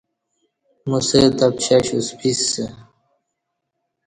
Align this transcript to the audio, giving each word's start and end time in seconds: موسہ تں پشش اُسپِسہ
موسہ 0.89 1.21
تں 1.37 1.49
پشش 1.55 1.87
اُسپِسہ 1.95 2.65